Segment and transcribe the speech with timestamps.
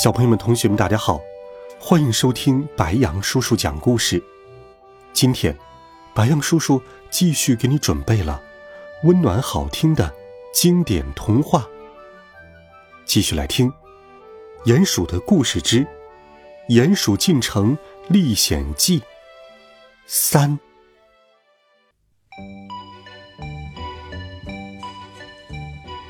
[0.00, 1.20] 小朋友们、同学们，大家好，
[1.80, 4.22] 欢迎收听白羊叔叔讲故事。
[5.12, 5.52] 今天，
[6.14, 6.80] 白羊叔叔
[7.10, 8.40] 继续给你准备了
[9.02, 10.14] 温暖好听的
[10.54, 11.66] 经典童话。
[13.04, 13.72] 继续来听
[14.66, 15.84] 《鼹鼠的故事之
[16.68, 19.00] 鼹鼠进城历险记》
[20.06, 20.56] 三。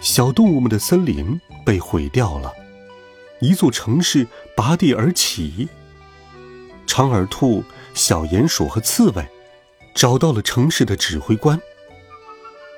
[0.02, 2.52] 小动物们的森林被毁掉了。
[3.40, 5.68] 一座城市拔地而起。
[6.86, 7.62] 长耳兔、
[7.94, 9.26] 小鼹鼠和刺猬
[9.94, 11.60] 找到了城市的指挥官。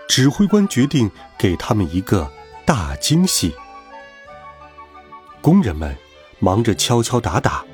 [0.08, 2.30] 指挥官决定给他们一个
[2.64, 3.54] 大惊喜。
[5.40, 5.96] 工人们
[6.40, 7.64] 忙着敲敲打打，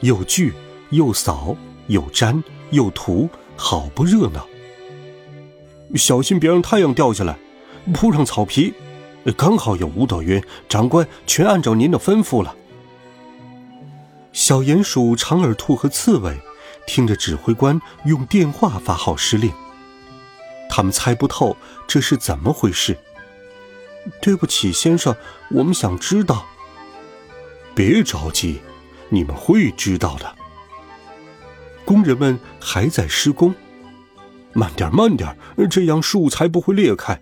[0.00, 0.52] 又锯
[0.90, 4.46] 又扫又粘又涂，好不热闹。
[5.94, 7.38] 小心别让太阳掉下来，
[7.94, 8.74] 铺上草皮。
[9.32, 12.54] 刚好有五朵云，长官全按照您的吩咐了。
[14.32, 16.38] 小鼹鼠、长耳兔和刺猬
[16.86, 19.52] 听着指挥官用电话发号施令，
[20.70, 21.56] 他们猜不透
[21.86, 22.96] 这是怎么回事。
[24.22, 25.14] 对不起，先生，
[25.50, 26.46] 我们想知道。
[27.74, 28.60] 别着急，
[29.08, 30.34] 你们会知道的。
[31.84, 33.54] 工人们还在施工，
[34.52, 35.36] 慢点，慢点，
[35.68, 37.20] 这样树才不会裂开。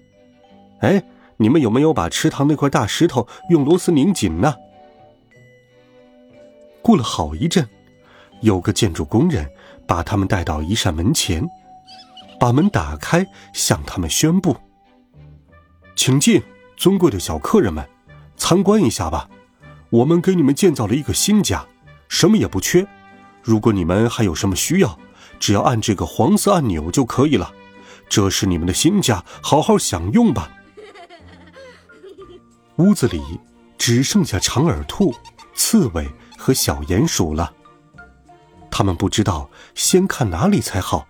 [0.81, 1.03] 哎。
[1.39, 4.55] 你们有没有把池塘那块大石头用螺丝拧紧呢？
[6.83, 7.69] 过了好一阵，
[8.41, 9.51] 有个建筑工人
[9.87, 11.47] 把他们带到一扇门前，
[12.39, 14.57] 把门打开，向他们宣布
[15.97, 16.41] ：“请进，
[16.77, 17.87] 尊贵的小客人们，
[18.37, 19.29] 参观一下吧。
[19.91, 21.67] 我们给你们建造了一个新家，
[22.09, 22.87] 什么也不缺。
[23.43, 24.99] 如果你们还有什么需要，
[25.39, 27.53] 只要按这个黄色按钮就可以了。
[28.09, 30.51] 这是你们的新家，好好享用吧。”
[32.77, 33.23] 屋子里
[33.79, 35.15] 只剩下长耳兔、
[35.55, 37.53] 刺猬和小鼹鼠了。
[38.71, 41.07] 他们不知道先看哪里才好。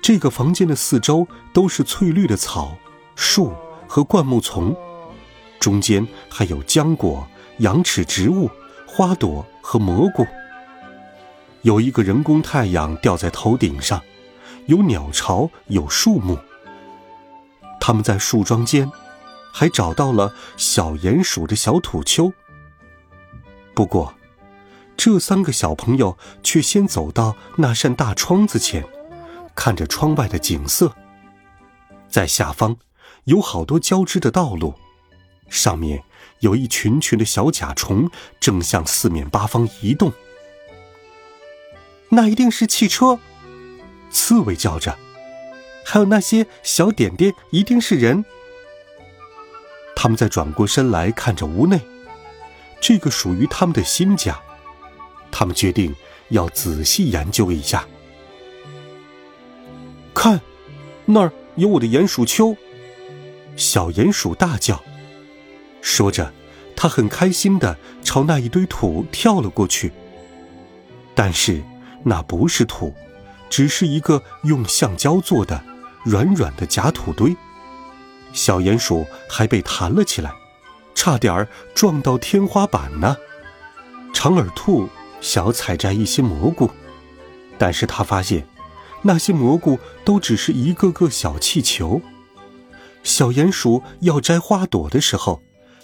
[0.00, 2.76] 这个房间的四周都是翠绿的草、
[3.16, 3.52] 树
[3.88, 4.74] 和灌木丛，
[5.58, 7.26] 中间还有浆果、
[7.58, 8.48] 羊齿植物、
[8.86, 10.26] 花朵和蘑菇。
[11.62, 14.00] 有一个人工太阳吊在头顶上，
[14.66, 16.38] 有鸟巢，有树木。
[17.80, 18.90] 他们在树桩间。
[19.52, 22.32] 还找到了小鼹鼠的小土丘。
[23.74, 24.14] 不过，
[24.96, 28.84] 这三个小朋友却先走到那扇大窗子前，
[29.54, 30.92] 看着窗外的景色。
[32.08, 32.76] 在下方，
[33.24, 34.74] 有好多交织的道路，
[35.48, 36.02] 上面
[36.40, 38.10] 有一群群的小甲虫
[38.40, 40.12] 正向四面八方移动。
[42.10, 43.18] 那一定是汽车，
[44.10, 44.98] 刺猬叫着。
[45.84, 48.24] 还有那些小点点，一定是人。
[50.00, 51.80] 他们在转过身来看着屋内，
[52.80, 54.38] 这个属于他们的新家。
[55.28, 55.92] 他们决定
[56.28, 57.84] 要仔细研究一下。
[60.14, 60.40] 看，
[61.04, 62.56] 那儿有我的鼹鼠丘！
[63.56, 64.80] 小鼹鼠大叫，
[65.82, 66.32] 说着，
[66.76, 69.92] 他很开心的朝那一堆土跳了过去。
[71.12, 71.60] 但是，
[72.04, 72.94] 那不是土，
[73.50, 75.60] 只是一个用橡胶做的
[76.04, 77.36] 软软的假土堆。
[78.32, 80.32] 小鼹鼠还被弹了起来，
[80.94, 83.16] 差点儿撞到天花板呢。
[84.12, 84.88] 长耳兔
[85.20, 86.70] 想采摘一些蘑菇，
[87.56, 88.46] 但是他发现
[89.02, 92.00] 那些蘑菇都只是一个个小气球。
[93.04, 95.40] 小鼹鼠要摘花朵的时候，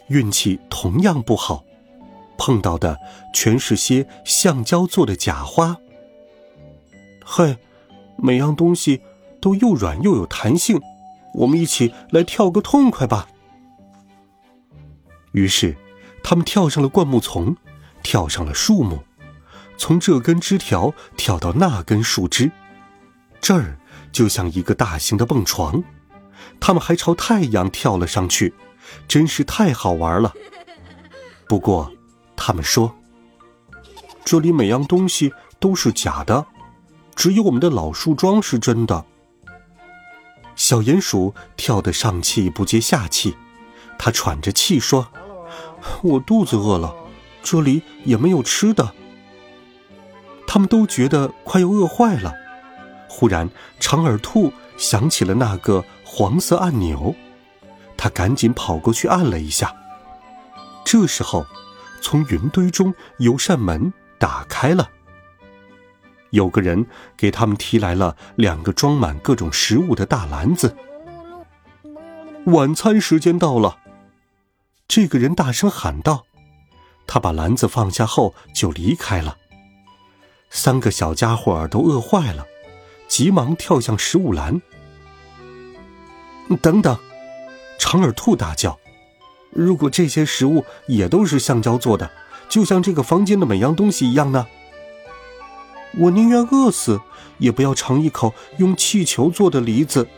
[0.08, 1.64] 运气同样不好，
[2.36, 2.98] 碰到的
[3.32, 5.76] 全是些橡胶做的假花。
[7.24, 7.56] 嘿，
[8.18, 9.00] 每样东西
[9.40, 10.80] 都又软又有弹性。
[11.34, 13.28] 我们一起来跳个痛快吧！
[15.32, 15.76] 于是，
[16.22, 17.56] 他们跳上了灌木丛，
[18.02, 19.00] 跳上了树木，
[19.76, 22.50] 从这根枝条跳到那根树枝，
[23.40, 23.76] 这儿
[24.12, 25.82] 就像一个大型的蹦床。
[26.60, 28.54] 他们还朝太阳跳了上去，
[29.08, 30.32] 真是太好玩了。
[31.48, 31.90] 不过，
[32.36, 32.94] 他们说，
[34.24, 36.46] 这里每样东西都是假的，
[37.16, 39.04] 只有我们的老树桩是真的。
[40.56, 43.36] 小鼹鼠跳得上气不接下气，
[43.98, 45.08] 它喘着气说
[46.02, 46.94] ：“我肚子饿了，
[47.42, 48.92] 这里也没有吃的。
[50.46, 52.32] 他们都觉得快要饿坏了。
[53.08, 53.48] 忽然，
[53.80, 57.14] 长耳兔想起了那个黄色按钮，
[57.96, 59.74] 他赶紧跑过去按了一下。
[60.84, 61.46] 这时候，
[62.00, 64.90] 从云堆中有扇门打开了。
[66.34, 66.84] 有个人
[67.16, 70.76] 给他们提来了两个装满各种食物的大篮子。
[72.46, 73.78] 晚餐时间到了，
[74.88, 76.26] 这个人大声喊道。
[77.06, 79.36] 他把篮子放下后就离开了。
[80.50, 82.44] 三个小家伙都饿坏了，
[83.06, 84.60] 急忙跳向食物篮。
[86.60, 86.98] 等等，
[87.78, 88.76] 长耳兔大叫
[89.54, 92.10] ：“如果这些食物也都是橡胶做的，
[92.48, 94.46] 就像这个房间的每样东西一样呢？
[95.98, 97.00] 我宁愿饿死，
[97.38, 100.08] 也不要尝一口用气球做的梨子。”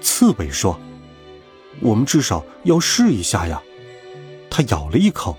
[0.00, 0.78] 刺猬说
[1.80, 3.62] ：“我们至少要试一下呀。”
[4.50, 5.36] 他咬了一口。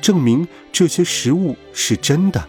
[0.00, 2.48] 证明这些食物是真的。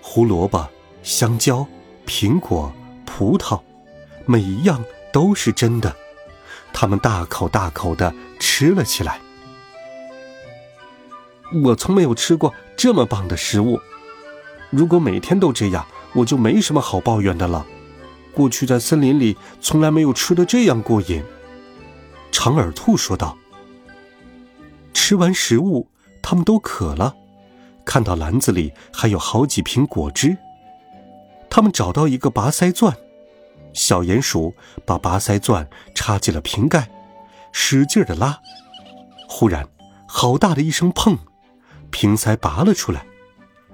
[0.00, 0.70] 胡萝卜、
[1.02, 1.66] 香蕉、
[2.06, 2.72] 苹果、
[3.04, 3.60] 葡萄，
[4.24, 5.96] 每一样都是真的。
[6.72, 9.20] 他们大口大口的吃了起来。
[11.64, 13.80] 我从没有吃过这么棒的食物。
[14.74, 17.64] 如果每天都这样，我就没什么好抱怨的了。
[18.32, 21.22] 过去在森林里从来没有吃的这样过瘾。
[22.32, 23.36] 长耳兔说道。
[24.92, 25.88] 吃完食物。
[26.26, 27.14] 他们都渴了，
[27.84, 30.34] 看到篮子里还有好几瓶果汁。
[31.50, 32.96] 他们找到一个拔塞钻，
[33.74, 34.54] 小鼹鼠
[34.86, 36.88] 把拔塞钻插进了瓶盖，
[37.52, 38.40] 使劲的拉。
[39.28, 39.68] 忽然，
[40.08, 41.18] 好大的一声碰，
[41.90, 43.04] 瓶塞拔了出来，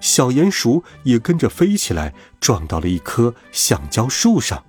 [0.01, 4.65] 小鼹鼠也跟着飞起来，撞到了一棵橡胶树上。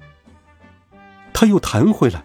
[1.34, 2.24] 它又弹回来，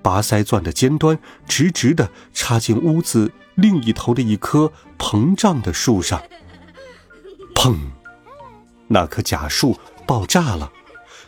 [0.00, 3.32] 拔塞钻的尖端直直的插进屋子。
[3.56, 6.22] 另一头的一棵膨胀的树上，
[7.56, 7.76] 砰！
[8.86, 9.76] 那棵假树
[10.06, 10.70] 爆炸了，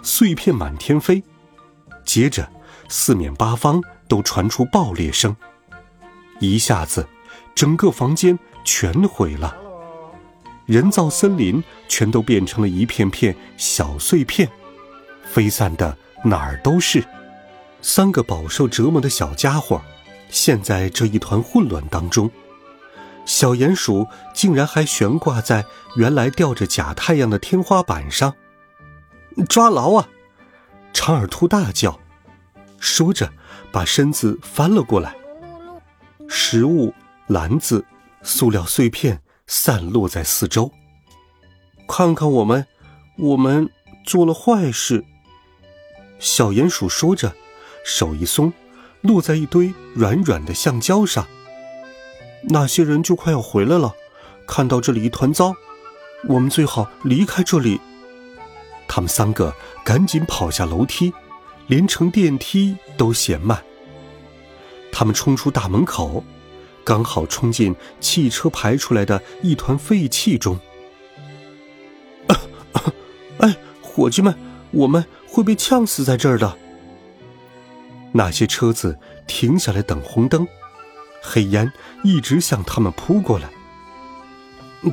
[0.05, 1.25] 碎片满天飞。
[2.05, 2.49] 接着，
[2.89, 5.37] 四面八方都传出爆裂声，
[6.39, 7.09] 一下子，
[7.53, 9.57] 整个房间全毁了。
[10.71, 14.49] 人造森林全都变成了一片片小碎片，
[15.25, 17.05] 飞散的哪儿都是。
[17.83, 19.83] 三个饱受折磨的小家伙。
[20.29, 22.31] 陷在这一团混乱当中，
[23.27, 25.65] 小鼹鼠竟然还悬挂在
[25.97, 28.37] 原来吊着假太阳的天花板上。
[29.49, 30.09] 抓牢啊！
[30.93, 31.99] 长耳兔大叫，
[32.79, 33.33] 说着
[33.73, 35.17] 把身子翻了过来。
[36.29, 36.95] 食物、
[37.27, 37.85] 篮子、
[38.23, 39.21] 塑料碎片
[39.53, 40.71] 散落在四周。
[41.89, 42.65] 看看我们，
[43.19, 43.69] 我们
[44.07, 45.05] 做了坏事。
[46.21, 47.35] 小鼹鼠说着，
[47.85, 48.53] 手一松。
[49.01, 51.27] 落在一堆软软的橡胶上。
[52.43, 53.95] 那些人就快要回来了，
[54.47, 55.55] 看到这里一团糟，
[56.29, 57.81] 我们最好离开这里。
[58.87, 61.13] 他们三个赶紧跑下楼梯，
[61.67, 63.65] 连乘电梯都嫌慢。
[64.93, 66.23] 他们冲出大门口，
[66.91, 70.59] 刚好冲进汽车排出来的一团废气中。
[73.39, 74.35] 哎，伙计们，
[74.73, 76.59] 我们会被呛死在这儿的。
[78.11, 78.99] 那些车子
[79.29, 80.45] 停下来等红灯，
[81.23, 81.73] 黑烟
[82.03, 83.49] 一直向他们扑过来。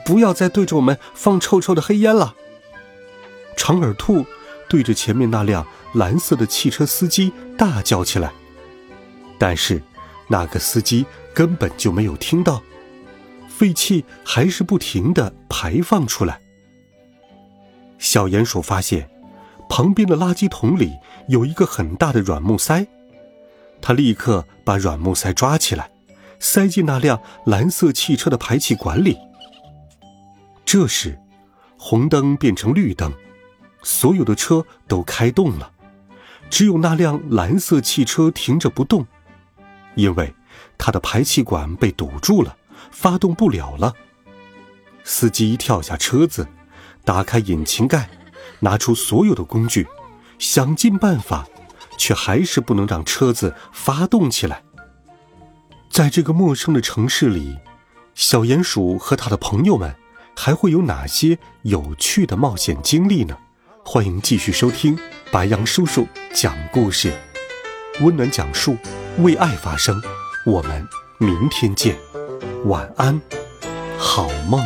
[0.06, 2.36] 不要再对着我们放臭臭的黑烟了！
[3.56, 4.24] 长耳兔
[4.70, 8.32] 对着前面那辆蓝色的汽车司机大叫起来，
[9.39, 9.82] 但是
[10.27, 12.62] 那个司机根本就没有听到，
[13.48, 16.41] 废气还是不停的排放出来。
[17.98, 19.10] 小鼹鼠发现，
[19.69, 20.93] 旁边的垃圾桶里
[21.27, 22.86] 有一个很大的软木塞。
[23.81, 25.89] 它立刻把软木塞抓起来，
[26.39, 29.17] 塞进那辆蓝色汽车的排气管里。
[30.65, 31.17] 这时，
[31.77, 33.13] 红灯变成绿灯，
[33.84, 35.72] 所有的车都开动了，
[36.50, 39.05] 只有那辆蓝色汽车停着不动，
[39.98, 40.34] 因为
[40.77, 42.56] 它的排气管被堵住了，
[42.89, 43.94] 发动不了了。
[45.04, 46.48] 司机跳下车子，
[47.04, 48.10] 打开引擎盖，
[48.62, 49.86] 拿出所有的工具，
[50.39, 51.46] 想尽办法。
[52.00, 54.62] 却还是不能让车子发动起来。
[55.89, 57.58] 在这个陌生的城市里，
[58.13, 59.96] 小鼹鼠和他的朋友们
[60.36, 63.36] 还会有哪些有趣的冒险经历呢？
[63.84, 64.96] 欢迎继续收听
[65.32, 67.12] 白杨叔叔讲故事，
[68.01, 68.77] 温暖讲述，
[69.19, 70.00] 为爱发声。
[70.45, 71.97] 我们明天见，
[72.65, 73.19] 晚安，
[73.97, 74.62] 好梦。